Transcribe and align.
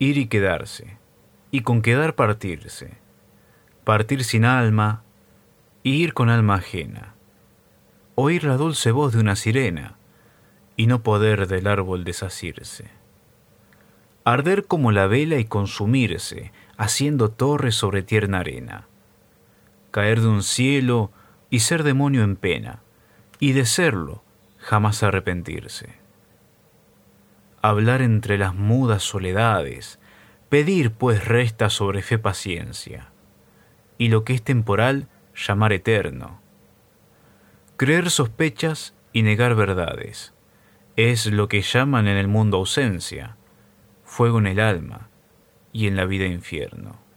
ir 0.00 0.16
y 0.16 0.28
quedarse, 0.28 0.96
y 1.50 1.60
con 1.60 1.82
quedar 1.82 2.14
partirse, 2.14 2.94
partir 3.84 4.24
sin 4.24 4.46
alma, 4.46 5.02
y 5.82 6.02
ir 6.02 6.14
con 6.14 6.30
alma 6.30 6.54
ajena, 6.54 7.14
oír 8.14 8.44
la 8.44 8.56
dulce 8.56 8.92
voz 8.92 9.12
de 9.12 9.20
una 9.20 9.36
sirena, 9.36 9.96
y 10.74 10.86
no 10.86 11.02
poder 11.02 11.46
del 11.48 11.66
árbol 11.66 12.04
desasirse, 12.04 12.86
arder 14.24 14.64
como 14.64 14.90
la 14.90 15.06
vela 15.06 15.36
y 15.36 15.44
consumirse, 15.44 16.50
haciendo 16.78 17.30
torre 17.30 17.70
sobre 17.70 18.02
tierna 18.02 18.38
arena, 18.38 18.86
caer 19.90 20.22
de 20.22 20.28
un 20.28 20.42
cielo 20.42 21.12
y 21.50 21.60
ser 21.60 21.82
demonio 21.82 22.22
en 22.22 22.36
pena, 22.36 22.80
y 23.38 23.52
de 23.52 23.66
serlo 23.66 24.22
jamás 24.56 25.02
arrepentirse. 25.02 26.00
Hablar 27.62 28.00
entre 28.00 28.38
las 28.38 28.54
mudas 28.54 29.02
soledades, 29.02 29.98
pedir 30.48 30.92
pues 30.92 31.26
resta 31.26 31.68
sobre 31.68 32.00
fe 32.00 32.18
paciencia, 32.18 33.12
y 33.98 34.08
lo 34.08 34.24
que 34.24 34.32
es 34.32 34.42
temporal 34.42 35.08
llamar 35.34 35.72
eterno. 35.74 36.40
Creer 37.76 38.10
sospechas 38.10 38.94
y 39.12 39.22
negar 39.22 39.54
verdades, 39.54 40.32
es 40.96 41.26
lo 41.26 41.48
que 41.48 41.60
llaman 41.60 42.08
en 42.08 42.16
el 42.16 42.28
mundo 42.28 42.56
ausencia, 42.56 43.36
fuego 44.04 44.38
en 44.38 44.46
el 44.46 44.60
alma 44.60 45.10
y 45.72 45.86
en 45.86 45.96
la 45.96 46.06
vida 46.06 46.26
infierno. 46.26 47.09